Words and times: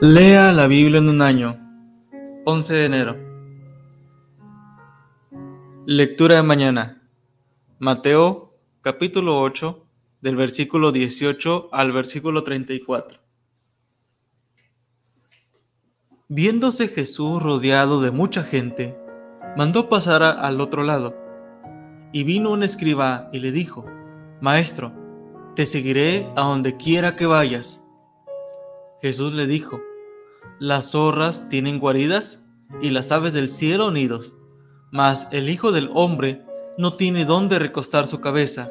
Lea 0.00 0.52
la 0.52 0.68
Biblia 0.68 1.00
en 1.00 1.08
un 1.08 1.20
año. 1.20 1.58
11 2.44 2.72
de 2.72 2.84
enero. 2.84 3.16
Lectura 5.86 6.36
de 6.36 6.44
mañana. 6.44 7.02
Mateo 7.80 8.54
capítulo 8.80 9.40
8 9.40 9.84
del 10.20 10.36
versículo 10.36 10.92
18 10.92 11.70
al 11.72 11.90
versículo 11.90 12.44
34. 12.44 13.18
Viéndose 16.28 16.86
Jesús 16.86 17.42
rodeado 17.42 18.00
de 18.00 18.12
mucha 18.12 18.44
gente, 18.44 18.96
mandó 19.56 19.88
pasar 19.88 20.22
al 20.22 20.60
otro 20.60 20.84
lado. 20.84 21.16
Y 22.12 22.22
vino 22.22 22.52
un 22.52 22.62
escriba 22.62 23.30
y 23.32 23.40
le 23.40 23.50
dijo, 23.50 23.84
Maestro, 24.40 24.92
te 25.56 25.66
seguiré 25.66 26.30
a 26.36 26.42
donde 26.42 26.76
quiera 26.76 27.16
que 27.16 27.26
vayas. 27.26 27.82
Jesús 29.00 29.32
le 29.32 29.48
dijo, 29.48 29.80
las 30.58 30.92
zorras 30.92 31.48
tienen 31.48 31.78
guaridas 31.78 32.44
y 32.80 32.90
las 32.90 33.12
aves 33.12 33.32
del 33.32 33.48
cielo 33.48 33.90
nidos, 33.90 34.36
mas 34.90 35.28
el 35.30 35.48
Hijo 35.48 35.72
del 35.72 35.90
Hombre 35.94 36.44
no 36.76 36.94
tiene 36.94 37.24
dónde 37.24 37.58
recostar 37.58 38.06
su 38.06 38.20
cabeza. 38.20 38.70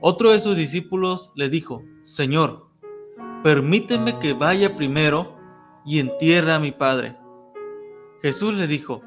Otro 0.00 0.32
de 0.32 0.40
sus 0.40 0.56
discípulos 0.56 1.30
le 1.36 1.48
dijo, 1.48 1.82
Señor, 2.02 2.66
permíteme 3.42 4.18
que 4.18 4.34
vaya 4.34 4.76
primero 4.76 5.36
y 5.84 6.00
entierre 6.00 6.52
a 6.52 6.58
mi 6.58 6.72
Padre. 6.72 7.16
Jesús 8.20 8.54
le 8.54 8.66
dijo, 8.66 9.02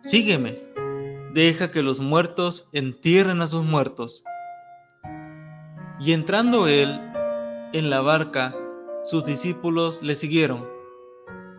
Sígueme, 0.00 0.54
deja 1.34 1.70
que 1.70 1.82
los 1.82 2.00
muertos 2.00 2.68
entierren 2.72 3.42
a 3.42 3.46
sus 3.46 3.64
muertos. 3.64 4.24
Y 5.98 6.12
entrando 6.12 6.68
él 6.68 7.00
en 7.72 7.90
la 7.90 8.00
barca, 8.00 8.54
sus 9.04 9.24
discípulos 9.24 10.02
le 10.02 10.14
siguieron. 10.14 10.75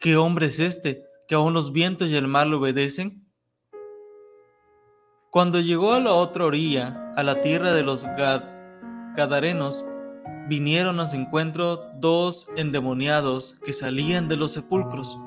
¿Qué 0.00 0.16
hombre 0.16 0.46
es 0.46 0.58
este 0.60 1.04
que 1.28 1.34
aún 1.34 1.52
los 1.52 1.72
vientos 1.72 2.08
y 2.08 2.16
el 2.16 2.26
mar 2.26 2.46
le 2.46 2.56
obedecen? 2.56 3.30
Cuando 5.30 5.60
llegó 5.60 5.92
a 5.92 6.00
la 6.00 6.14
otra 6.14 6.46
orilla, 6.46 7.12
a 7.16 7.22
la 7.22 7.42
tierra 7.42 7.74
de 7.74 7.82
los 7.82 8.06
Gadarenos, 9.14 9.84
vinieron 10.48 11.00
a 11.00 11.06
su 11.06 11.16
encuentro 11.16 11.76
dos 12.00 12.46
endemoniados 12.56 13.60
que 13.62 13.74
salían 13.74 14.26
de 14.26 14.38
los 14.38 14.52
sepulcros, 14.52 15.18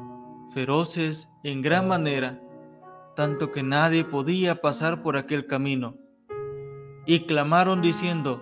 feroces 0.55 1.29
en 1.44 1.61
gran 1.61 1.88
manera, 1.88 2.41
tanto 3.16 3.51
que 3.51 3.61
nadie 3.61 4.03
podía 4.03 4.59
pasar 4.59 5.03
por 5.03 5.17
aquel 5.17 5.45
camino. 5.45 5.99
Y 7.05 7.27
clamaron 7.27 7.83
diciendo, 7.83 8.41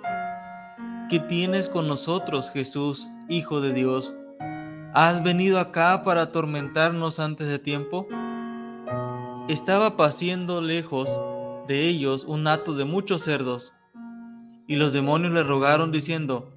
¿qué 1.10 1.20
tienes 1.20 1.68
con 1.68 1.90
nosotros, 1.90 2.52
Jesús, 2.52 3.10
Hijo 3.28 3.60
de 3.60 3.74
Dios? 3.74 4.16
¿Has 4.94 5.24
venido 5.24 5.58
acá 5.58 6.04
para 6.04 6.24
atormentarnos 6.24 7.22
antes 7.22 7.48
de 7.48 7.60
tiempo? 7.60 8.10
Estaba 9.48 9.96
paciendo 9.96 10.62
lejos 10.62 11.10
de 11.66 11.88
ellos 11.88 12.26
un 12.26 12.46
hato 12.46 12.74
de 12.74 12.84
muchos 12.84 13.22
cerdos, 13.22 13.74
y 14.68 14.76
los 14.76 14.92
demonios 14.92 15.32
le 15.32 15.44
rogaron 15.44 15.94
diciendo, 15.94 16.52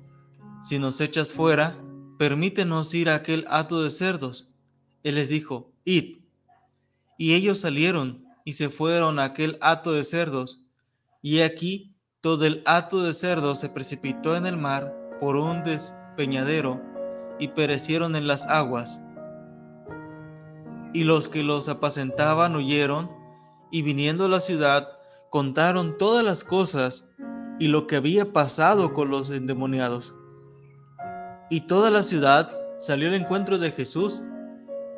Si 0.64 0.80
nos 0.80 1.00
echas 1.00 1.32
fuera, 1.32 1.78
permítenos 2.18 2.92
ir 2.94 3.08
a 3.08 3.14
aquel 3.14 3.44
hato 3.48 3.84
de 3.84 3.92
cerdos. 3.92 4.48
Él 5.04 5.14
les 5.14 5.28
dijo, 5.28 5.70
Id. 5.84 6.16
Y 7.16 7.34
ellos 7.34 7.60
salieron 7.60 8.24
y 8.44 8.54
se 8.54 8.68
fueron 8.68 9.20
a 9.20 9.24
aquel 9.26 9.58
hato 9.60 9.92
de 9.92 10.02
cerdos, 10.02 10.58
y 11.22 11.42
aquí 11.42 11.94
todo 12.20 12.46
el 12.46 12.64
hato 12.66 13.00
de 13.04 13.12
cerdos 13.12 13.60
se 13.60 13.68
precipitó 13.68 14.34
en 14.34 14.46
el 14.46 14.56
mar 14.56 14.92
por 15.20 15.36
un 15.36 15.62
despeñadero 15.62 16.93
y 17.38 17.48
perecieron 17.48 18.16
en 18.16 18.26
las 18.26 18.46
aguas. 18.46 19.02
Y 20.92 21.04
los 21.04 21.28
que 21.28 21.42
los 21.42 21.68
apacentaban 21.68 22.54
huyeron, 22.56 23.10
y 23.70 23.82
viniendo 23.82 24.26
a 24.26 24.28
la 24.28 24.40
ciudad, 24.40 24.88
contaron 25.30 25.98
todas 25.98 26.24
las 26.24 26.44
cosas 26.44 27.06
y 27.58 27.68
lo 27.68 27.86
que 27.86 27.96
había 27.96 28.32
pasado 28.32 28.92
con 28.92 29.10
los 29.10 29.30
endemoniados. 29.30 30.14
Y 31.50 31.62
toda 31.62 31.90
la 31.90 32.02
ciudad 32.02 32.50
salió 32.78 33.08
al 33.08 33.14
encuentro 33.14 33.58
de 33.58 33.72
Jesús, 33.72 34.22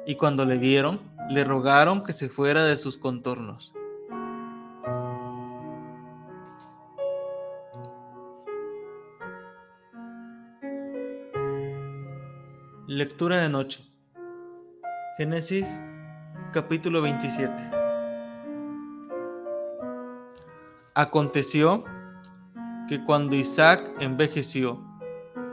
y 0.07 0.15
cuando 0.17 0.45
le 0.45 0.59
vieron, 0.59 1.01
le 1.31 1.45
rogaron 1.45 2.05
que 2.05 2.13
se 2.13 2.29
fuera 2.29 2.65
de 2.65 2.77
sus 2.77 2.99
contornos. 2.99 3.75
Lectura 12.97 13.37
de 13.43 13.51
noche. 13.51 13.85
Génesis 15.19 15.69
capítulo 16.55 17.03
27. 17.03 17.53
Aconteció 20.95 21.85
que 22.89 23.05
cuando 23.05 23.37
Isaac 23.37 23.83
envejeció 24.01 24.83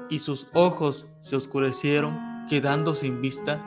y 0.08 0.20
sus 0.20 0.48
ojos 0.54 1.14
se 1.20 1.36
oscurecieron, 1.36 2.18
quedando 2.48 2.96
sin 2.96 3.20
vista, 3.20 3.62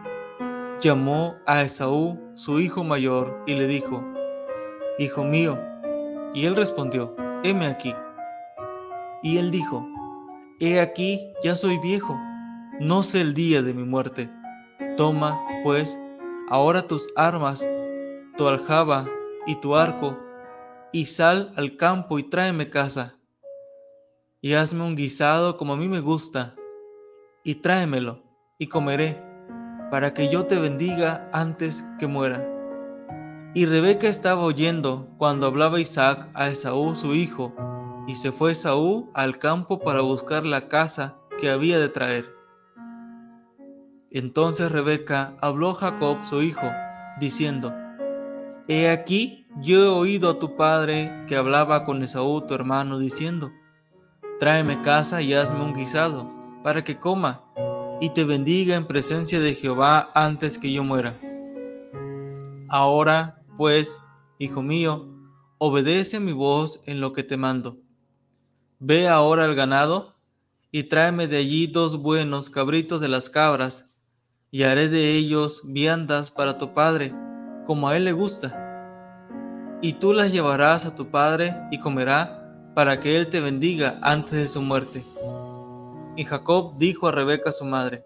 llamó 0.81 1.37
a 1.45 1.61
Esaú, 1.61 2.19
su 2.33 2.59
hijo 2.61 2.83
mayor, 2.83 3.45
y 3.47 3.57
le 3.57 3.67
dijo, 3.67 4.03
Hijo 4.99 5.23
mío. 5.23 5.61
Y 6.33 6.47
él 6.47 6.57
respondió, 6.57 7.15
heme 7.45 7.67
aquí. 7.67 7.95
Y 9.23 9.37
él 9.37 9.51
dijo, 9.51 9.87
He 10.61 10.81
aquí, 10.81 11.31
ya 11.43 11.55
soy 11.57 11.79
viejo 11.81 12.19
no 12.81 13.03
sé 13.03 13.23
el 13.23 13.35
día 13.35 13.63
de 13.63 13.73
mi 13.73 13.85
muerte. 13.85 14.31
Toma, 14.97 15.41
pues, 15.63 15.99
ahora 16.49 16.87
tus 16.87 17.09
armas, 17.17 17.69
tu 18.37 18.47
aljaba 18.47 19.09
y 19.47 19.57
tu 19.57 19.77
arco, 19.77 20.19
y 20.93 21.07
sal 21.07 21.53
al 21.57 21.77
campo 21.77 22.19
y 22.19 22.25
tráeme 22.25 22.69
casa. 22.69 23.17
Y 24.43 24.53
hazme 24.55 24.85
un 24.85 24.95
guisado 24.95 25.57
como 25.57 25.73
a 25.73 25.77
mí 25.77 25.89
me 25.89 26.01
gusta, 26.01 26.55
y 27.43 27.57
tráemelo, 27.57 28.23
y 28.59 28.67
comeré, 28.67 29.23
para 29.91 30.13
que 30.13 30.29
yo 30.29 30.47
te 30.47 30.59
bendiga 30.59 31.29
antes 31.33 31.85
que 31.99 32.07
muera. 32.07 32.47
Y 33.55 33.65
Rebeca 33.65 34.07
estaba 34.07 34.43
oyendo 34.43 35.09
cuando 35.17 35.47
hablaba 35.47 35.81
Isaac 35.81 36.29
a 36.35 36.49
Esaú 36.49 36.95
su 36.95 37.15
hijo, 37.15 37.55
y 38.07 38.17
se 38.17 38.33
fue 38.33 38.53
Esaú 38.53 39.11
al 39.15 39.39
campo 39.39 39.79
para 39.81 40.03
buscar 40.03 40.45
la 40.45 40.69
casa 40.69 41.17
que 41.41 41.51
había 41.51 41.79
de 41.79 41.89
traer. 41.89 42.36
Entonces 44.11 44.71
Rebeca 44.71 45.37
habló 45.41 45.75
Jacob 45.75 46.25
su 46.25 46.43
hijo, 46.43 46.71
diciendo, 47.21 47.75
He 48.69 48.89
aquí, 48.89 49.47
yo 49.61 49.85
he 49.85 49.89
oído 49.89 50.31
a 50.31 50.39
tu 50.39 50.57
padre 50.57 51.25
que 51.29 51.37
hablaba 51.37 51.85
con 51.85 52.03
Esaú 52.03 52.41
tu 52.47 52.55
hermano, 52.55 52.99
diciendo, 52.99 53.53
Tráeme 54.39 54.83
casa 54.83 55.23
y 55.23 55.35
hazme 55.35 55.63
un 55.63 55.75
guisado, 55.75 56.31
para 56.63 56.85
que 56.85 56.99
coma, 56.99 57.43
y 58.01 58.11
te 58.11 58.25
bendiga 58.25 58.77
en 58.77 58.87
presencia 58.87 59.41
de 59.41 59.55
Jehová 59.55 60.11
antes 60.15 60.59
que 60.59 60.73
yo 60.73 60.85
muera. 60.85 61.19
Ahora, 62.69 63.43
pues, 63.57 64.03
hijo 64.39 64.63
mío, 64.63 65.09
obedece 65.59 66.21
mi 66.21 66.33
voz 66.33 66.81
en 66.85 67.01
lo 67.01 67.13
que 67.13 67.23
te 67.23 67.37
mando. 67.37 67.79
Ve 68.79 69.09
ahora 69.09 69.45
al 69.45 69.55
ganado, 69.55 70.17
y 70.71 70.85
tráeme 70.85 71.27
de 71.29 71.39
allí 71.39 71.67
dos 71.67 72.03
buenos 72.03 72.51
cabritos 72.51 73.01
de 73.01 73.09
las 73.09 73.31
cabras, 73.31 73.86
y 74.51 74.63
haré 74.63 74.89
de 74.89 75.17
ellos 75.17 75.63
viandas 75.65 76.31
para 76.31 76.59
tu 76.59 76.73
padre, 76.73 77.13
como 77.67 77.89
a 77.89 77.97
él 77.97 78.05
le 78.05 78.13
gusta. 78.13 78.63
Y 79.83 79.95
tú 79.95 80.13
las 80.13 80.33
llevarás 80.33 80.87
a 80.87 80.95
tu 80.95 81.11
padre 81.11 81.55
y 81.71 81.79
comerá, 81.79 82.43
para 82.75 83.01
que 83.01 83.17
él 83.17 83.29
te 83.29 83.41
bendiga 83.41 83.99
antes 84.03 84.35
de 84.35 84.49
su 84.49 84.61
muerte. 84.61 85.05
Y 86.15 86.25
Jacob 86.25 86.77
dijo 86.77 87.09
a 87.09 87.13
Rebeca 87.13 87.51
su 87.51 87.65
madre, 87.65 88.05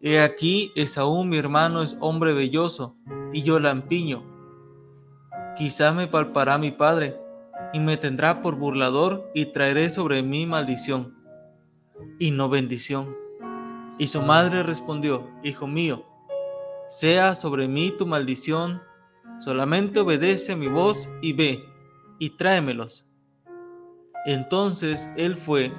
He 0.00 0.20
aquí 0.20 0.72
Esaú 0.74 1.22
mi 1.24 1.36
hermano 1.36 1.82
es 1.82 1.96
hombre 2.00 2.32
belloso, 2.32 2.96
y 3.32 3.42
yo 3.42 3.60
la 3.60 3.70
empiño. 3.70 4.24
Quizá 5.56 5.92
me 5.92 6.08
palpará 6.08 6.58
mi 6.58 6.72
padre, 6.72 7.16
y 7.72 7.78
me 7.78 7.96
tendrá 7.96 8.42
por 8.42 8.56
burlador, 8.56 9.30
y 9.34 9.46
traeré 9.46 9.88
sobre 9.90 10.22
mí 10.22 10.46
maldición, 10.46 11.16
y 12.18 12.32
no 12.32 12.48
bendición 12.48 13.21
Y 13.98 14.06
su 14.06 14.22
madre 14.22 14.62
respondió, 14.62 15.28
Hijo 15.42 15.66
mío, 15.66 16.04
sea 16.88 17.34
sobre 17.34 17.68
mí 17.68 17.90
tu 17.96 18.06
maldición, 18.06 18.82
solamente 19.38 20.00
obedece 20.00 20.52
a 20.52 20.56
mi 20.56 20.68
voz 20.68 21.08
y 21.20 21.32
ve, 21.32 21.64
y 22.18 22.30
tráemelos. 22.30 23.06
Entonces 24.26 25.10
él 25.16 25.34
fue 25.34 25.72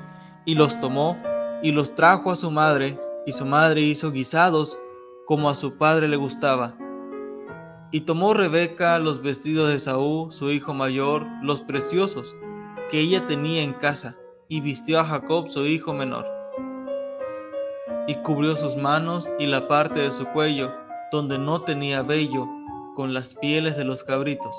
y 0.46 0.56
los 0.56 0.80
tomó 0.80 1.18
y 1.64 1.72
los 1.72 1.96
trajo 1.96 2.30
a 2.32 2.36
su 2.36 2.52
madre, 2.52 3.00
y 3.26 3.32
su 3.32 3.46
madre 3.46 3.80
hizo 3.80 4.12
guisados 4.12 4.78
como 5.26 5.50
a 5.50 5.56
su 5.56 5.78
padre 5.78 6.10
le 6.10 6.18
gustaba. 6.18 6.78
Y 7.92 8.02
tomó 8.02 8.34
Rebeca 8.34 9.00
los 9.00 9.22
vestidos 9.22 9.72
de 9.72 9.80
Saúl, 9.80 10.32
su 10.32 10.52
hijo 10.52 10.74
mayor, 10.74 11.26
los 11.42 11.62
preciosos, 11.62 12.36
que 12.92 13.00
ella 13.00 13.26
tenía 13.28 13.64
en 13.64 13.72
casa, 13.74 14.18
y 14.50 14.60
vistió 14.60 15.00
a 15.00 15.06
Jacob, 15.06 15.48
su 15.48 15.66
hijo 15.66 15.94
menor. 15.94 16.33
Y 18.08 18.16
cubrió 18.16 18.56
sus 18.56 18.76
manos 18.76 19.30
y 19.40 19.48
la 19.48 19.68
parte 19.68 20.00
de 20.02 20.12
su 20.12 20.26
cuello, 20.28 20.74
donde 21.12 21.38
no 21.40 21.62
tenía 21.62 22.04
vello, 22.04 22.48
con 22.96 23.14
las 23.14 23.36
pieles 23.36 23.78
de 23.78 23.86
los 23.86 24.04
cabritos. 24.04 24.56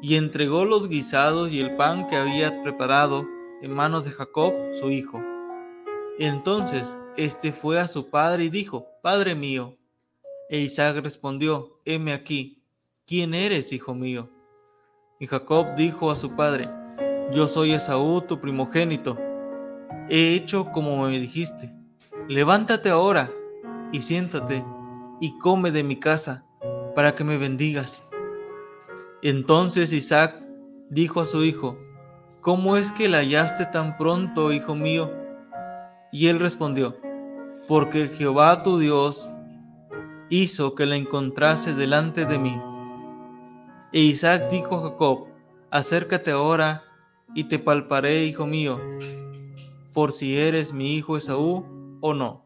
Y 0.00 0.16
entregó 0.16 0.64
los 0.64 0.88
guisados 0.88 1.50
y 1.52 1.60
el 1.60 1.76
pan 1.76 2.06
que 2.08 2.16
había 2.16 2.62
preparado 2.62 3.24
en 3.62 3.72
manos 3.72 4.04
de 4.04 4.10
Jacob, 4.10 4.52
su 4.80 4.90
hijo. 4.90 5.22
Entonces 6.18 6.96
éste 7.16 7.52
fue 7.52 7.78
a 7.78 7.88
su 7.88 8.10
padre 8.10 8.44
y 8.44 8.50
dijo, 8.50 8.86
Padre 9.02 9.34
mío. 9.34 9.76
E 10.50 10.58
Isaac 10.58 10.98
respondió, 11.02 11.80
heme 11.84 12.12
aquí, 12.12 12.62
¿quién 13.06 13.32
eres, 13.32 13.72
hijo 13.72 13.94
mío? 13.94 14.28
Y 15.18 15.26
Jacob 15.26 15.74
dijo 15.76 16.10
a 16.10 16.16
su 16.16 16.34
padre, 16.34 16.68
Yo 17.32 17.48
soy 17.48 17.72
Esaú, 17.72 18.20
tu 18.22 18.40
primogénito. 18.40 19.16
He 20.10 20.34
hecho 20.34 20.66
como 20.72 21.06
me 21.06 21.18
dijiste. 21.18 21.72
Levántate 22.28 22.88
ahora 22.88 23.32
y 23.90 24.00
siéntate 24.02 24.64
y 25.20 25.36
come 25.38 25.70
de 25.70 25.82
mi 25.82 25.96
casa, 25.96 26.44
para 26.94 27.14
que 27.14 27.24
me 27.24 27.36
bendigas. 27.36 28.06
Entonces 29.22 29.92
Isaac 29.92 30.40
dijo 30.88 31.20
a 31.20 31.26
su 31.26 31.44
hijo, 31.44 31.76
¿Cómo 32.40 32.76
es 32.76 32.92
que 32.92 33.08
la 33.08 33.18
hallaste 33.18 33.66
tan 33.66 33.96
pronto, 33.96 34.52
hijo 34.52 34.74
mío? 34.74 35.10
Y 36.12 36.28
él 36.28 36.38
respondió, 36.38 36.96
Porque 37.66 38.08
Jehová 38.08 38.62
tu 38.62 38.78
Dios 38.78 39.30
hizo 40.28 40.74
que 40.74 40.86
la 40.86 40.96
encontrase 40.96 41.74
delante 41.74 42.24
de 42.24 42.38
mí. 42.38 42.60
E 43.92 44.00
Isaac 44.00 44.48
dijo 44.50 44.76
a 44.76 44.90
Jacob, 44.90 45.26
Acércate 45.70 46.30
ahora 46.30 46.84
y 47.34 47.44
te 47.44 47.58
palparé, 47.58 48.24
hijo 48.24 48.46
mío, 48.46 48.80
por 49.92 50.12
si 50.12 50.38
eres 50.38 50.72
mi 50.72 50.96
hijo 50.96 51.16
Esaú 51.16 51.71
o 52.02 52.12
no. 52.12 52.44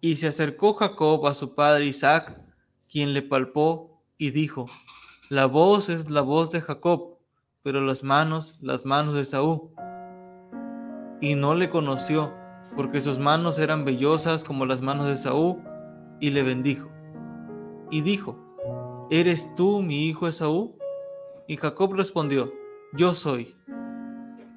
Y 0.00 0.16
se 0.16 0.28
acercó 0.28 0.74
Jacob 0.74 1.26
a 1.26 1.34
su 1.34 1.56
padre 1.56 1.86
Isaac, 1.86 2.40
quien 2.88 3.12
le 3.12 3.22
palpó 3.22 4.00
y 4.16 4.30
dijo, 4.30 4.66
La 5.28 5.46
voz 5.46 5.88
es 5.88 6.10
la 6.10 6.20
voz 6.20 6.52
de 6.52 6.60
Jacob, 6.60 7.18
pero 7.62 7.80
las 7.80 8.04
manos, 8.04 8.58
las 8.60 8.84
manos 8.84 9.14
de 9.14 9.24
Saúl. 9.24 9.70
Y 11.20 11.34
no 11.34 11.54
le 11.54 11.68
conoció, 11.68 12.32
porque 12.76 13.00
sus 13.00 13.18
manos 13.18 13.58
eran 13.58 13.84
vellosas 13.84 14.44
como 14.44 14.66
las 14.66 14.80
manos 14.80 15.06
de 15.06 15.16
Saúl, 15.16 15.62
y 16.20 16.30
le 16.30 16.42
bendijo. 16.42 16.90
Y 17.90 18.02
dijo, 18.02 18.38
¿Eres 19.10 19.54
tú 19.54 19.82
mi 19.82 20.06
hijo 20.06 20.28
Esaú? 20.28 20.76
Y 21.48 21.56
Jacob 21.56 21.94
respondió, 21.94 22.52
Yo 22.92 23.14
soy. 23.14 23.56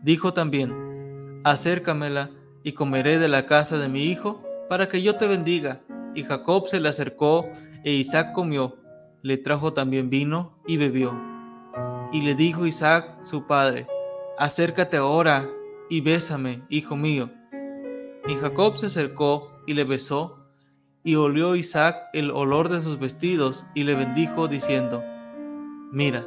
Dijo 0.04 0.34
también, 0.34 1.42
Acércamela 1.44 2.30
y 2.64 2.72
comeré 2.74 3.20
de 3.20 3.28
la 3.28 3.46
casa 3.46 3.78
de 3.78 3.90
mi 3.90 4.06
hijo, 4.06 4.42
para 4.70 4.88
que 4.88 5.02
yo 5.02 5.16
te 5.16 5.28
bendiga. 5.28 5.82
Y 6.16 6.24
Jacob 6.24 6.68
se 6.68 6.80
le 6.80 6.90
acercó, 6.90 7.48
e 7.84 7.92
Isaac 7.92 8.32
comió, 8.34 8.78
le 9.22 9.38
trajo 9.38 9.74
también 9.74 10.10
vino 10.10 10.58
y 10.68 10.78
bebió. 10.78 11.20
Y 12.12 12.22
le 12.22 12.36
dijo 12.36 12.66
Isaac, 12.66 13.22
su 13.22 13.48
padre, 13.48 13.88
acércate 14.38 14.98
ahora 14.98 15.50
y 15.90 16.02
bésame, 16.02 16.62
hijo 16.70 16.96
mío. 16.96 17.30
Y 18.28 18.36
Jacob 18.36 18.78
se 18.78 18.88
acercó 18.88 19.52
y 19.66 19.74
le 19.74 19.84
besó, 19.84 20.36
y 21.04 21.16
olió 21.16 21.56
Isaac 21.56 21.98
el 22.14 22.32
olor 22.32 22.70
de 22.70 22.80
sus 22.80 23.00
vestidos, 23.00 23.66
y 23.76 23.84
le 23.84 23.96
bendijo, 23.96 24.48
diciendo, 24.48 25.04
Mira, 25.92 26.26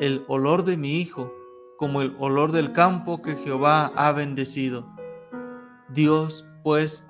el 0.00 0.24
olor 0.28 0.64
de 0.64 0.76
mi 0.76 1.00
hijo, 1.00 1.32
como 1.78 2.02
el 2.02 2.14
olor 2.18 2.52
del 2.52 2.72
campo 2.72 3.22
que 3.22 3.36
Jehová 3.36 3.92
ha 3.96 4.12
bendecido. 4.12 4.86
Dios, 5.92 6.46
pues, 6.62 7.04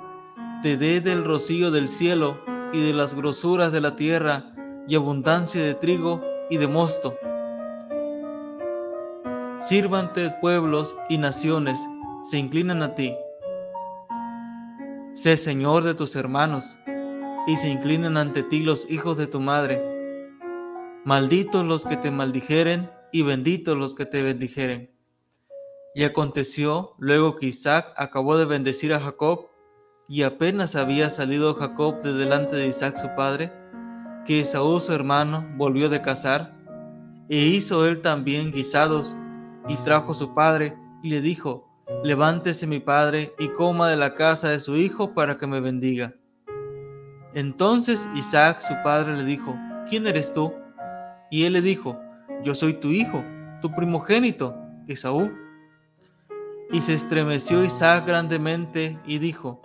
te 0.62 0.77
dé 0.77 1.00
del 1.00 1.25
rocío 1.25 1.71
del 1.71 1.88
cielo 1.88 2.41
y 2.73 2.81
de 2.81 2.93
las 2.93 3.15
grosuras 3.15 3.73
de 3.73 3.81
la 3.81 3.97
tierra, 3.97 4.55
y 4.88 4.94
abundancia 4.94 5.62
de 5.62 5.75
trigo 5.75 6.21
y 6.49 6.56
de 6.56 6.67
mosto 6.67 7.17
Sírvante 9.61 10.35
pueblos 10.41 10.97
y 11.11 11.19
naciones, 11.19 11.87
se 12.23 12.38
inclinan 12.38 12.82
a 12.82 12.94
ti. 12.94 13.15
Sé 15.12 15.37
Señor 15.37 15.83
de 15.83 15.93
tus 15.93 16.17
hermanos, 16.17 16.79
y 17.47 17.59
se 17.59 17.69
inclinan 17.69 18.17
ante 18.17 18.43
ti 18.43 18.62
los 18.62 18.91
hijos 18.91 19.19
de 19.19 19.26
tu 19.26 19.38
madre. 19.38 19.85
Malditos 21.05 21.67
los 21.67 21.85
que 21.85 21.99
te 21.99 22.11
maldijeren, 22.11 22.91
y 23.12 23.23
benditos 23.23 23.76
los 23.76 23.94
que 23.94 24.06
te 24.06 24.23
bendijeren. 24.23 24.91
Y 25.94 26.04
aconteció 26.04 26.94
luego 26.98 27.37
que 27.37 27.46
Isaac 27.46 27.92
acabó 27.96 28.37
de 28.37 28.44
bendecir 28.44 28.92
a 28.94 29.00
Jacob, 29.00 29.48
y 30.08 30.22
apenas 30.22 30.75
había 30.75 31.08
salido 31.08 31.54
Jacob 31.54 32.00
de 32.02 32.12
delante 32.12 32.56
de 32.56 32.66
Isaac 32.66 32.96
su 32.96 33.08
padre, 33.16 33.52
que 34.26 34.40
Esaú 34.40 34.81
su 34.81 34.92
hermano 34.92 35.44
volvió 35.56 35.88
de 35.88 36.02
cazar, 36.02 36.56
e 37.28 37.37
hizo 37.37 37.87
él 37.87 38.00
también 38.00 38.50
guisados 38.50 39.16
y 39.69 39.76
trajo 39.76 40.14
su 40.14 40.34
padre 40.34 40.76
y 41.02 41.10
le 41.10 41.20
dijo, 41.20 41.69
levántese 42.02 42.66
mi 42.66 42.81
padre 42.81 43.32
y 43.38 43.48
coma 43.48 43.88
de 43.88 43.96
la 43.96 44.14
casa 44.14 44.48
de 44.50 44.58
su 44.58 44.76
hijo 44.76 45.14
para 45.14 45.38
que 45.38 45.46
me 45.46 45.60
bendiga. 45.60 46.14
Entonces 47.34 48.08
Isaac 48.16 48.60
su 48.60 48.75
padre 48.82 49.16
le 49.16 49.25
dijo, 49.25 49.56
¿quién 49.88 50.06
eres 50.06 50.32
tú? 50.32 50.52
Y 51.31 51.44
él 51.44 51.52
le 51.52 51.62
dijo, 51.62 51.98
yo 52.42 52.54
soy 52.54 52.75
tu 52.75 52.88
hijo, 52.88 53.22
tu 53.62 53.72
primogénito, 53.72 54.56
Esaú. 54.88 55.31
Y 56.72 56.82
se 56.82 56.94
estremeció 56.94 57.64
Isaac 57.64 58.06
grandemente 58.06 58.99
y 59.04 59.18
dijo, 59.18 59.61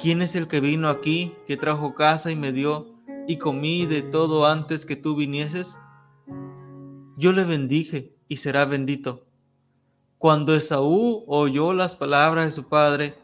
¿quién 0.00 0.22
es 0.22 0.34
el 0.34 0.48
que 0.48 0.60
vino 0.60 0.88
aquí, 0.88 1.34
que 1.46 1.58
trajo 1.58 1.94
casa 1.94 2.30
y 2.30 2.36
me 2.36 2.52
dio, 2.52 2.86
y 3.26 3.36
comí 3.36 3.84
de 3.84 4.00
todo 4.00 4.46
antes 4.46 4.86
que 4.86 4.96
tú 4.96 5.14
vinieses? 5.14 5.78
Yo 7.18 7.32
le 7.32 7.44
bendije 7.44 8.14
y 8.28 8.38
será 8.38 8.64
bendito. 8.64 9.26
Cuando 10.16 10.54
Esaú 10.54 11.24
oyó 11.26 11.74
las 11.74 11.96
palabras 11.96 12.46
de 12.46 12.50
su 12.52 12.68
padre, 12.68 13.14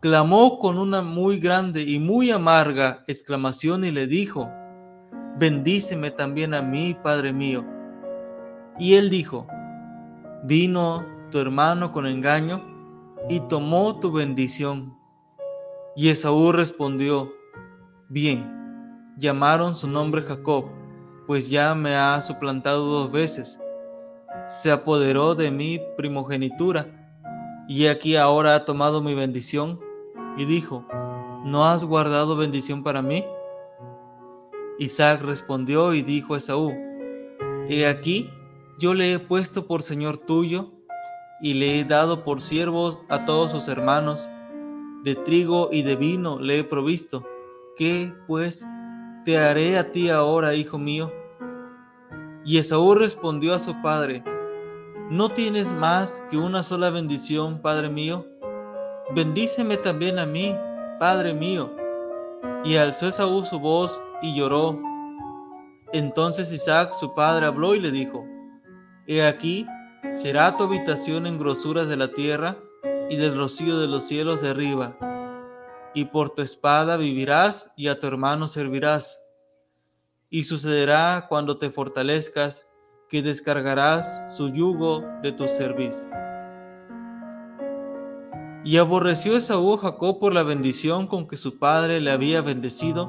clamó 0.00 0.58
con 0.58 0.78
una 0.78 1.02
muy 1.02 1.38
grande 1.38 1.82
y 1.82 1.98
muy 1.98 2.30
amarga 2.30 3.04
exclamación 3.06 3.84
y 3.84 3.90
le 3.90 4.06
dijo, 4.06 4.50
Bendíceme 5.38 6.10
también 6.10 6.54
a 6.54 6.62
mí, 6.62 6.96
Padre 7.02 7.32
mío. 7.32 7.64
Y 8.78 8.94
él 8.94 9.08
dijo, 9.08 9.46
Vino 10.44 11.15
tu 11.30 11.38
hermano 11.38 11.92
con 11.92 12.06
engaño 12.06 12.62
y 13.28 13.40
tomó 13.40 13.98
tu 14.00 14.12
bendición. 14.12 14.92
Y 15.94 16.10
Esaú 16.10 16.52
respondió, 16.52 17.32
Bien, 18.08 19.12
llamaron 19.16 19.74
su 19.74 19.88
nombre 19.88 20.22
Jacob, 20.22 20.66
pues 21.26 21.48
ya 21.48 21.74
me 21.74 21.96
ha 21.96 22.20
suplantado 22.20 22.84
dos 22.84 23.10
veces 23.10 23.58
se 24.48 24.70
apoderó 24.70 25.34
de 25.34 25.50
mi 25.50 25.80
primogenitura, 25.96 26.92
y 27.68 27.86
aquí 27.86 28.16
ahora 28.16 28.54
ha 28.54 28.64
tomado 28.64 29.02
mi 29.02 29.14
bendición, 29.14 29.80
y 30.36 30.44
dijo, 30.44 30.86
¿no 31.44 31.64
has 31.64 31.84
guardado 31.84 32.36
bendición 32.36 32.82
para 32.84 33.02
mí? 33.02 33.24
Isaac 34.78 35.22
respondió 35.22 35.94
y 35.94 36.02
dijo 36.02 36.34
a 36.34 36.38
Esaú, 36.38 36.72
He 37.68 37.86
aquí, 37.86 38.30
yo 38.78 38.94
le 38.94 39.14
he 39.14 39.18
puesto 39.18 39.66
por 39.66 39.82
señor 39.82 40.18
tuyo, 40.18 40.72
y 41.40 41.54
le 41.54 41.80
he 41.80 41.84
dado 41.84 42.24
por 42.24 42.40
siervos 42.40 42.98
a 43.08 43.24
todos 43.24 43.50
sus 43.50 43.68
hermanos, 43.68 44.28
de 45.04 45.14
trigo 45.14 45.68
y 45.70 45.82
de 45.82 45.96
vino 45.96 46.38
le 46.40 46.60
he 46.60 46.64
provisto. 46.64 47.24
¿Qué, 47.76 48.12
pues, 48.26 48.66
te 49.24 49.38
haré 49.38 49.78
a 49.78 49.92
ti 49.92 50.08
ahora, 50.08 50.54
hijo 50.54 50.78
mío? 50.78 51.12
Y 52.44 52.58
Esaú 52.58 52.94
respondió 52.94 53.54
a 53.54 53.58
su 53.58 53.80
padre, 53.82 54.24
¿No 55.10 55.28
tienes 55.28 55.72
más 55.72 56.20
que 56.30 56.36
una 56.36 56.64
sola 56.64 56.90
bendición, 56.90 57.62
Padre 57.62 57.88
mío? 57.88 58.26
Bendíceme 59.14 59.76
también 59.76 60.18
a 60.18 60.26
mí, 60.26 60.52
Padre 60.98 61.32
mío. 61.32 61.70
Y 62.64 62.74
alzó 62.74 63.06
Esaú 63.06 63.44
su 63.44 63.60
voz 63.60 64.00
y 64.20 64.34
lloró. 64.34 64.80
Entonces 65.92 66.52
Isaac, 66.52 66.92
su 66.92 67.14
padre, 67.14 67.46
habló 67.46 67.76
y 67.76 67.80
le 67.80 67.92
dijo, 67.92 68.26
He 69.06 69.24
aquí, 69.24 69.64
será 70.14 70.56
tu 70.56 70.64
habitación 70.64 71.26
en 71.26 71.38
grosuras 71.38 71.88
de 71.88 71.96
la 71.96 72.08
tierra 72.08 72.56
y 73.10 73.16
del 73.16 73.36
rocío 73.36 73.78
de 73.78 73.86
los 73.86 74.06
cielos 74.06 74.42
de 74.42 74.50
arriba. 74.50 74.96
y 75.94 76.04
por 76.04 76.28
tu 76.28 76.42
espada 76.42 76.98
vivirás 76.98 77.72
y 77.74 77.88
a 77.88 77.98
tu 77.98 78.06
hermano 78.06 78.48
servirás. 78.48 79.18
Y 80.28 80.44
sucederá 80.44 81.24
cuando 81.26 81.56
te 81.56 81.70
fortalezcas 81.70 82.66
que 83.08 83.22
descargarás 83.22 84.22
su 84.28 84.50
yugo 84.50 85.02
de 85.22 85.32
tu 85.32 85.48
servicio. 85.48 86.10
Y 88.62 88.76
aborreció 88.76 89.38
Esaú 89.38 89.72
a 89.72 89.78
Jacob 89.78 90.18
por 90.20 90.34
la 90.34 90.42
bendición 90.42 91.06
con 91.06 91.26
que 91.26 91.36
su 91.36 91.58
padre 91.58 91.98
le 92.02 92.10
había 92.10 92.42
bendecido, 92.42 93.08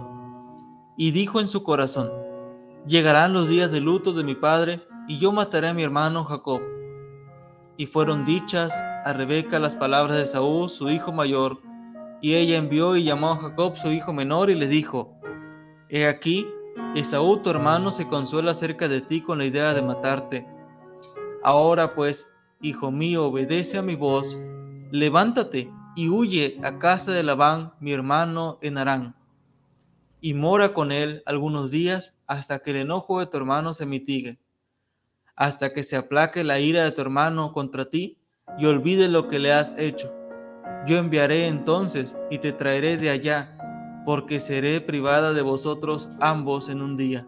y 0.95 1.11
dijo 1.11 1.41
en 1.41 1.49
su 1.49 1.63
corazón, 1.63 2.09
Llegarán 2.87 3.33
los 3.33 3.49
días 3.49 3.69
de 3.69 3.81
luto 3.81 4.13
de 4.13 4.23
mi 4.23 4.35
padre, 4.35 4.87
y 5.09 5.17
yo 5.17 5.33
mataré 5.33 5.67
a 5.67 5.73
mi 5.73 5.83
hermano 5.83 6.23
Jacob. 6.23 6.61
Y 7.77 7.85
fueron 7.85 8.25
dichas 8.25 8.73
a 9.05 9.13
Rebeca 9.13 9.59
las 9.59 9.75
palabras 9.75 10.17
de 10.17 10.23
Esaú, 10.23 10.67
su 10.67 10.89
hijo 10.89 11.11
mayor, 11.11 11.59
y 12.21 12.33
ella 12.35 12.57
envió 12.57 12.95
y 12.95 13.03
llamó 13.03 13.31
a 13.31 13.37
Jacob 13.37 13.77
su 13.77 13.91
hijo 13.91 14.11
menor 14.11 14.49
y 14.49 14.55
le 14.55 14.67
dijo, 14.67 15.13
He 15.89 16.07
aquí, 16.07 16.47
Esaú 16.95 17.37
tu 17.43 17.49
hermano 17.49 17.91
se 17.91 18.07
consuela 18.07 18.53
cerca 18.53 18.87
de 18.87 19.01
ti 19.01 19.21
con 19.21 19.37
la 19.37 19.45
idea 19.45 19.73
de 19.73 19.83
matarte. 19.83 20.47
Ahora 21.43 21.93
pues, 21.93 22.27
hijo 22.61 22.91
mío, 22.91 23.25
obedece 23.25 23.77
a 23.77 23.83
mi 23.83 23.95
voz 23.95 24.37
levántate 24.91 25.71
y 25.95 26.09
huye 26.09 26.59
a 26.63 26.79
casa 26.79 27.11
de 27.11 27.23
Labán, 27.23 27.73
mi 27.79 27.91
hermano, 27.91 28.59
en 28.61 28.77
Arán, 28.77 29.15
y 30.21 30.33
mora 30.33 30.73
con 30.73 30.91
él 30.91 31.23
algunos 31.25 31.71
días 31.71 32.13
hasta 32.27 32.59
que 32.59 32.71
el 32.71 32.77
enojo 32.77 33.19
de 33.19 33.25
tu 33.25 33.37
hermano 33.37 33.73
se 33.73 33.85
mitigue, 33.85 34.39
hasta 35.37 35.71
que 35.71 35.83
se 35.83 35.95
aplaque 35.95 36.43
la 36.43 36.59
ira 36.59 36.83
de 36.83 36.91
tu 36.91 37.01
hermano 37.01 37.53
contra 37.53 37.85
ti 37.85 38.17
y 38.57 38.65
olvide 38.65 39.07
lo 39.07 39.27
que 39.27 39.39
le 39.39 39.53
has 39.53 39.75
hecho. 39.77 40.11
Yo 40.87 40.97
enviaré 40.97 41.47
entonces 41.47 42.17
y 42.29 42.39
te 42.39 42.51
traeré 42.51 42.97
de 42.97 43.11
allá, 43.11 43.53
porque 44.05 44.39
seré 44.39 44.81
privada 44.81 45.33
de 45.33 45.41
vosotros 45.41 46.09
ambos 46.21 46.69
en 46.69 46.81
un 46.81 46.97
día. 46.97 47.25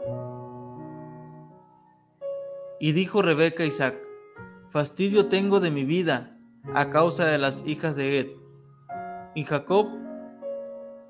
Y 2.79 2.93
dijo 2.93 3.21
Rebeca 3.21 3.63
a 3.63 3.67
Isaac, 3.67 3.97
Fastidio 4.69 5.27
tengo 5.27 5.59
de 5.59 5.71
mi 5.71 5.83
vida 5.83 6.37
a 6.73 6.89
causa 6.89 7.25
de 7.25 7.37
las 7.37 7.63
hijas 7.67 7.95
de 7.95 8.19
Ed. 8.19 8.27
Y 9.35 9.43
Jacob 9.43 9.87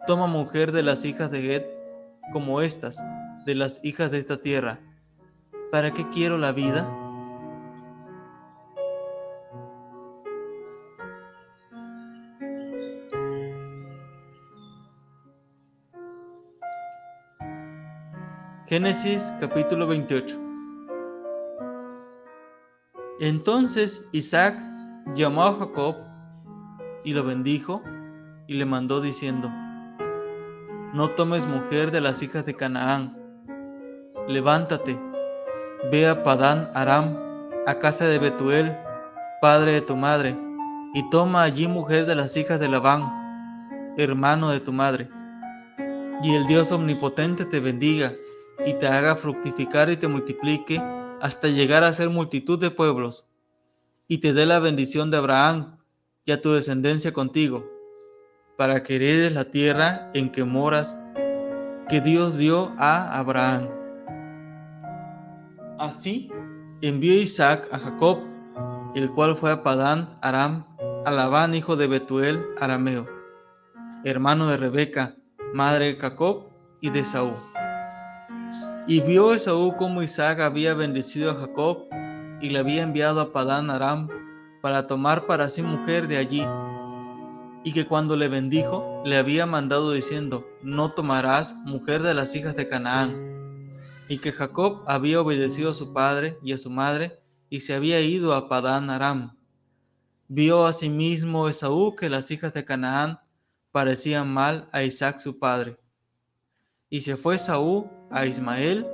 toma 0.07 0.27
mujer 0.27 0.71
de 0.71 0.83
las 0.83 1.05
hijas 1.05 1.29
de 1.29 1.55
Ed 1.55 1.65
como 2.33 2.61
estas, 2.61 3.01
de 3.45 3.55
las 3.55 3.79
hijas 3.83 4.11
de 4.11 4.17
esta 4.17 4.37
tierra. 4.37 4.81
¿Para 5.71 5.91
qué 5.91 6.09
quiero 6.09 6.39
la 6.39 6.51
vida? 6.51 6.91
Génesis 18.65 19.31
capítulo 19.39 19.85
28 19.87 20.39
Entonces 23.19 24.03
Isaac 24.11 24.59
llamó 25.15 25.43
a 25.43 25.55
Jacob 25.55 25.95
y 27.03 27.13
lo 27.13 27.23
bendijo 27.23 27.81
y 28.47 28.55
le 28.55 28.65
mandó 28.65 29.01
diciendo, 29.01 29.49
No 30.93 31.11
tomes 31.15 31.45
mujer 31.45 31.91
de 31.91 32.01
las 32.01 32.23
hijas 32.23 32.45
de 32.45 32.55
Canaán, 32.55 33.15
levántate, 34.27 35.08
ve 35.91 36.07
a 36.07 36.23
Padán 36.23 36.69
Aram, 36.73 37.17
a 37.65 37.79
casa 37.79 38.05
de 38.05 38.19
Betuel, 38.19 38.77
padre 39.41 39.71
de 39.73 39.81
tu 39.81 39.95
madre, 39.95 40.37
y 40.93 41.09
toma 41.09 41.43
allí 41.43 41.67
mujer 41.67 42.05
de 42.05 42.15
las 42.15 42.35
hijas 42.35 42.59
de 42.59 42.67
Labán, 42.67 43.93
hermano 43.97 44.49
de 44.49 44.59
tu 44.59 44.73
madre. 44.73 45.09
Y 46.21 46.35
el 46.35 46.47
Dios 46.47 46.71
omnipotente 46.71 47.45
te 47.45 47.59
bendiga 47.59 48.13
y 48.65 48.73
te 48.73 48.87
haga 48.87 49.15
fructificar 49.15 49.89
y 49.89 49.97
te 49.97 50.07
multiplique 50.07 50.81
hasta 51.21 51.47
llegar 51.47 51.83
a 51.83 51.93
ser 51.93 52.09
multitud 52.09 52.59
de 52.59 52.71
pueblos 52.71 53.25
y 54.07 54.17
te 54.17 54.33
dé 54.33 54.45
la 54.45 54.59
bendición 54.59 55.11
de 55.11 55.17
Abraham 55.17 55.77
y 56.25 56.31
a 56.31 56.41
tu 56.41 56.51
descendencia 56.51 57.13
contigo, 57.13 57.69
para 58.57 58.83
que 58.83 58.95
heredes 58.95 59.31
la 59.31 59.45
tierra 59.45 60.09
en 60.13 60.29
que 60.29 60.43
moras, 60.43 60.97
que 61.87 62.01
Dios 62.01 62.37
dio 62.37 62.73
a 62.77 63.17
Abraham. 63.17 63.78
Así 65.79 66.29
envió 66.81 67.13
Isaac 67.13 67.69
a 67.71 67.79
Jacob, 67.79 68.19
el 68.95 69.09
cual 69.11 69.37
fue 69.37 69.49
a 69.49 69.63
Padán 69.63 70.17
Aram, 70.21 70.65
a 71.05 71.11
Labán, 71.11 71.55
hijo 71.55 71.77
de 71.77 71.87
Betuel, 71.87 72.45
arameo, 72.59 73.07
hermano 74.03 74.47
de 74.47 74.57
Rebeca, 74.57 75.15
madre 75.53 75.93
de 75.93 75.95
Jacob 75.95 76.49
y 76.81 76.89
de 76.89 77.05
Saúl. 77.05 77.37
Y 78.87 78.99
vio 78.99 79.33
Esaú 79.33 79.77
cómo 79.77 80.03
Isaac 80.03 80.41
había 80.41 80.73
bendecido 80.73 81.31
a 81.31 81.35
Jacob 81.35 81.85
y 82.41 82.49
le 82.49 82.59
había 82.59 82.83
enviado 82.83 83.21
a 83.21 83.31
Padán 83.31 83.69
Aram 83.69 84.09
para 84.61 84.85
tomar 84.85 85.27
para 85.27 85.47
sí 85.47 85.61
mujer 85.63 86.09
de 86.09 86.17
allí, 86.17 86.45
y 87.63 87.71
que 87.71 87.85
cuando 87.85 88.17
le 88.17 88.27
bendijo, 88.27 89.01
le 89.05 89.15
había 89.15 89.45
mandado 89.45 89.93
diciendo, 89.93 90.45
no 90.61 90.91
tomarás 90.91 91.55
mujer 91.63 92.01
de 92.01 92.13
las 92.13 92.35
hijas 92.35 92.57
de 92.57 92.67
Canaán, 92.67 93.28
y 94.09 94.17
que 94.17 94.31
Jacob 94.31 94.83
había 94.87 95.21
obedecido 95.21 95.71
a 95.71 95.75
su 95.75 95.93
padre 95.93 96.37
y 96.43 96.51
a 96.51 96.57
su 96.57 96.71
madre, 96.71 97.21
y 97.49 97.61
se 97.61 97.75
había 97.75 98.01
ido 98.01 98.33
a 98.33 98.49
Padán 98.49 98.89
Aram. 98.89 99.37
Vio 100.27 100.65
asimismo 100.65 101.47
Esaú 101.47 101.95
que 101.95 102.09
las 102.09 102.31
hijas 102.31 102.51
de 102.53 102.65
Canaán 102.65 103.19
parecían 103.71 104.33
mal 104.33 104.67
a 104.71 104.83
Isaac 104.83 105.19
su 105.19 105.37
padre. 105.37 105.77
Y 106.89 107.01
se 107.01 107.17
fue 107.17 107.35
Esaú 107.35 107.87
a 108.09 108.25
Ismael, 108.25 108.85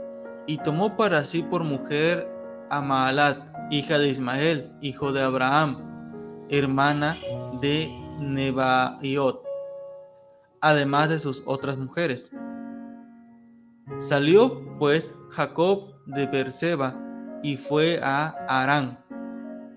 y 0.48 0.58
tomó 0.58 0.98
para 0.98 1.24
sí 1.24 1.42
por 1.42 1.64
mujer 1.64 2.30
a 2.70 2.82
Maalat, 2.82 3.56
hija 3.72 3.98
de 3.98 4.10
Ismael, 4.10 4.72
hijo 4.82 5.14
de 5.14 5.22
Abraham, 5.22 6.46
hermana 6.50 7.18
de 7.62 7.90
Nebaiot, 8.20 9.42
además 10.60 11.10
de 11.10 11.20
sus 11.20 11.42
otras 11.46 11.78
mujeres. 11.78 12.32
Salió 14.00 14.78
pues 14.80 15.16
Jacob 15.30 15.94
de 16.08 16.26
Berseba 16.26 17.00
y 17.44 17.58
fue 17.58 18.00
a 18.02 18.30
Arán, 18.48 19.00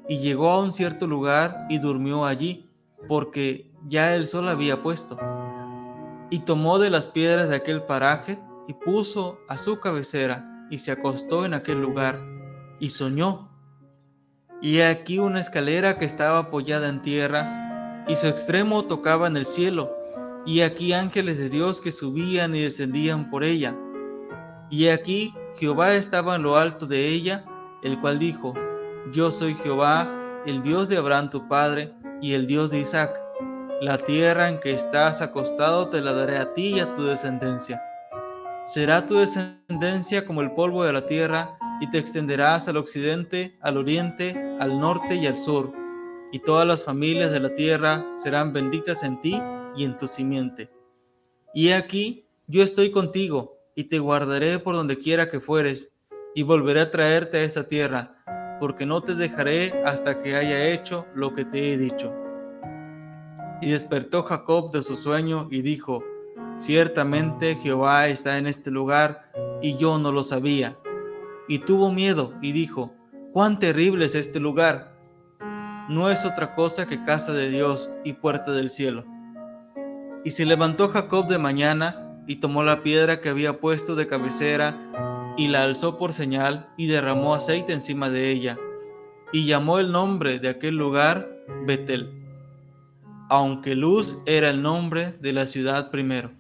y 0.09 0.19
llegó 0.19 0.51
a 0.51 0.63
un 0.63 0.73
cierto 0.73 1.07
lugar 1.07 1.67
y 1.69 1.79
durmió 1.79 2.25
allí, 2.25 2.71
porque 3.07 3.71
ya 3.87 4.15
el 4.15 4.27
sol 4.27 4.49
había 4.49 4.83
puesto. 4.83 5.19
Y 6.31 6.41
tomó 6.41 6.79
de 6.79 6.91
las 6.91 7.07
piedras 7.07 7.51
de 7.51 7.57
aquel 7.57 7.83
paraje 7.83 8.39
y 8.67 8.73
puso 8.73 9.39
a 9.49 9.59
su 9.59 9.79
cabecera 9.81 10.67
y 10.71 10.79
se 10.79 10.93
acostó 10.93 11.45
en 11.45 11.55
aquel 11.55 11.81
lugar 11.81 12.19
y 12.81 12.91
soñó. 12.91 13.49
Y 14.63 14.81
aquí 14.81 15.19
una 15.19 15.41
escalera 15.41 15.99
que 15.99 16.07
estaba 16.07 16.39
apoyada 16.39 16.89
en 16.89 17.03
tierra, 17.03 18.05
y 18.09 18.17
su 18.17 18.27
extremo 18.27 18.87
tocaba 18.87 19.27
en 19.27 19.37
el 19.37 19.47
cielo, 19.47 19.95
y 20.47 20.63
aquí 20.63 20.95
ángeles 20.95 21.39
de 21.39 21.51
Dios 21.51 21.81
que 21.81 21.93
subían 21.93 22.57
y 22.57 22.63
descendían 22.63 23.31
por 23.31 23.45
ella. 23.45 23.77
Y 24.71 24.89
aquí 24.89 25.35
Jehová 25.57 25.95
estaba 25.95 26.37
en 26.37 26.43
lo 26.43 26.57
alto 26.57 26.87
de 26.87 27.09
ella, 27.09 27.45
el 27.83 28.01
cual 28.01 28.19
dijo, 28.19 28.55
Yo 29.13 29.31
soy 29.31 29.55
Jehová, 29.55 30.09
el 30.47 30.63
Dios 30.63 30.89
de 30.89 30.99
Abraham 30.99 31.31
tu 31.31 31.49
padre, 31.49 31.95
y 32.21 32.35
el 32.35 32.47
Dios 32.47 32.71
de 32.71 32.81
Isaac. 32.81 33.17
La 33.81 33.97
tierra 33.97 34.49
en 34.49 34.59
que 34.59 34.73
estás 34.73 35.21
acostado 35.21 35.89
te 35.89 36.01
la 36.01 36.13
daré 36.13 36.39
a 36.39 36.53
ti 36.53 36.75
y 36.75 36.81
a 36.81 36.93
tu 36.95 37.05
descendencia. 37.05 37.81
Será 38.67 39.07
tu 39.07 39.19
descendencia 39.19 40.27
como 40.27 40.43
el 40.43 40.53
polvo 40.53 40.85
de 40.85 40.93
la 40.93 41.07
tierra, 41.07 41.57
y 41.81 41.89
te 41.91 41.99
extenderás 41.99 42.69
al 42.69 42.77
occidente, 42.77 43.57
al 43.61 43.77
oriente, 43.77 44.57
al 44.59 44.79
norte 44.79 45.15
y 45.15 45.27
al 45.27 45.39
sur, 45.39 45.73
y 46.33 46.41
todas 46.41 46.67
las 46.67 46.85
familias 46.85 47.31
de 47.31 47.41
la 47.41 47.55
tierra 47.55 48.05
serán 48.17 48.53
benditas 48.53 49.03
en 49.03 49.21
ti 49.23 49.41
y 49.77 49.85
en 49.85 49.97
tu 49.97 50.09
simiente. 50.09 50.71
Y 51.55 51.71
aquí 51.71 52.27
yo 52.47 52.63
estoy 52.63 52.91
contigo, 52.91 53.58
y 53.79 53.85
te 53.85 54.01
guardaré 54.01 54.59
por 54.59 54.75
donde 54.75 54.99
quiera 54.99 55.31
que 55.31 55.39
fueres, 55.39 55.93
y 56.35 56.43
volveré 56.43 56.81
a 56.81 56.91
traerte 56.91 57.39
a 57.39 57.45
esta 57.45 57.69
tierra, 57.69 58.17
porque 58.59 58.85
no 58.85 59.01
te 59.01 59.15
dejaré 59.15 59.73
hasta 59.85 60.19
que 60.21 60.35
haya 60.35 60.67
hecho 60.67 61.07
lo 61.15 61.33
que 61.33 61.45
te 61.45 61.73
he 61.73 61.79
dicho. 61.79 62.13
Y 63.63 63.71
despertó 63.71 64.25
Jacob 64.25 64.73
de 64.73 64.83
su 64.83 64.97
sueño 64.97 65.47
y 65.53 65.63
dijo, 65.63 66.03
Ciertamente 66.57 67.55
Jehová 67.55 68.09
está 68.09 68.37
en 68.37 68.49
este 68.49 68.73
lugar, 68.73 69.31
y 69.63 69.77
yo 69.77 69.99
no 69.99 70.11
lo 70.11 70.25
sabía 70.25 70.77
y 71.49 71.61
tuvo 71.61 71.91
miedo 71.91 72.35
y 72.43 72.53
dijo, 72.53 72.93
cuán 73.33 73.59
terrible 73.59 74.05
es 74.05 74.15
este 74.15 74.39
lugar. 74.39 74.93
No 75.89 76.11
es 76.11 76.27
otra 76.27 76.55
cosa 76.55 76.87
que 76.87 77.03
casa 77.03 77.33
de 77.33 77.49
Dios 77.49 77.91
y 78.05 78.13
puerta 78.13 78.53
del 78.53 78.69
cielo. 78.69 79.05
Y 80.25 80.33
se 80.33 80.45
levantó 80.45 80.89
Jacob 80.91 81.27
de 81.27 81.39
mañana 81.39 82.08
y 82.29 82.37
tomó 82.37 82.63
la 82.63 82.85
piedra 82.85 83.21
que 83.21 83.31
había 83.31 83.59
puesto 83.59 83.97
de 83.97 84.07
cabecera 84.07 85.35
y 85.37 85.49
la 85.49 85.63
alzó 85.63 85.99
por 85.99 86.13
señal 86.13 86.69
y 86.77 86.87
derramó 86.87 87.35
aceite 87.35 87.73
encima 87.73 88.11
de 88.11 88.31
ella 88.31 88.59
y 89.33 89.47
llamó 89.47 89.79
el 89.79 89.91
nombre 89.91 90.39
de 90.39 90.51
aquel 90.51 90.77
lugar 90.77 91.29
Betel. 91.67 92.13
aunque 93.31 93.75
Luz 93.75 94.19
era 94.27 94.51
el 94.51 94.63
nombre 94.63 95.13
de 95.21 95.33
la 95.33 95.47
ciudad 95.47 95.91
primero. 95.91 96.31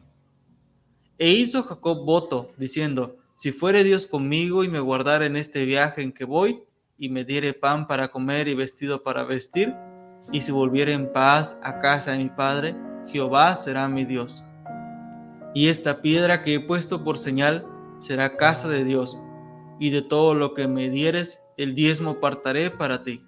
E 1.19 1.31
hizo 1.31 1.63
Jacob 1.63 2.05
voto, 2.05 2.53
diciendo, 2.57 3.17
si 3.35 3.53
fuere 3.53 3.85
Dios 3.85 4.07
conmigo 4.07 4.65
y 4.65 4.69
me 4.69 4.81
guardara 4.81 5.27
en 5.27 5.37
este 5.37 5.65
viaje 5.65 6.03
en 6.03 6.13
que 6.13 6.25
voy, 6.25 6.63
y 6.97 7.09
me 7.09 7.25
diere 7.25 7.53
pan 7.53 7.87
para 7.87 8.09
comer 8.09 8.49
y 8.49 8.55
vestido 8.55 9.03
para 9.03 9.25
vestir, 9.25 9.75
y 10.33 10.43
si 10.43 10.53
volviere 10.53 10.93
en 10.93 11.13
paz 11.13 11.59
a 11.63 11.79
casa 11.79 12.13
de 12.13 12.19
mi 12.19 12.31
padre, 12.31 12.75
Jehová 13.07 13.55
será 13.57 13.89
mi 13.89 14.05
Dios. 14.05 14.45
Y 15.55 15.69
esta 15.69 16.03
piedra 16.03 16.43
que 16.43 16.55
he 16.55 16.61
puesto 16.61 17.05
por 17.05 17.19
señal 17.19 17.67
será 17.99 18.37
casa 18.37 18.69
de 18.69 18.85
Dios, 18.85 19.19
y 19.81 19.91
de 19.91 20.03
todo 20.03 20.35
lo 20.35 20.55
que 20.55 20.69
me 20.69 20.89
dieres, 20.89 21.41
el 21.57 21.75
diezmo 21.75 22.11
apartaré 22.11 22.71
para 22.71 23.03
ti. 23.03 23.28